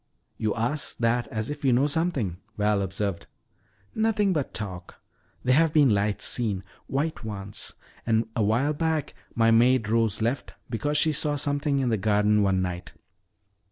You 0.39 0.55
ask 0.55 0.97
that 0.97 1.27
as 1.27 1.51
if 1.51 1.63
you 1.63 1.71
know 1.73 1.85
something," 1.85 2.37
Val 2.57 2.81
observed. 2.81 3.27
"Nothing 3.93 4.33
but 4.33 4.51
talk. 4.51 4.95
There 5.43 5.53
have 5.53 5.73
been 5.73 5.91
lights 5.93 6.25
seen, 6.25 6.63
white 6.87 7.23
ones. 7.23 7.73
And 8.03 8.27
a 8.35 8.41
while 8.41 8.73
back 8.73 9.13
my 9.35 9.51
maid 9.51 9.87
Rose 9.89 10.19
left 10.19 10.55
because 10.71 10.97
she 10.97 11.11
saw 11.11 11.35
something 11.35 11.77
in 11.77 11.89
the 11.89 11.97
garden 11.97 12.41
one 12.41 12.63
night." 12.63 12.93